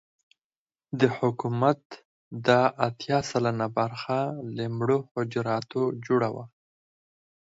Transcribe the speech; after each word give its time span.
د 0.99 1.01
حکومت 1.17 1.81
دا 2.47 2.61
اتيا 2.87 3.19
سلنه 3.31 3.67
برخه 3.77 4.19
له 4.55 4.65
مړو 4.77 4.97
حجراتو 5.13 5.81
جوړه 6.05 6.29
وه. 6.35 6.45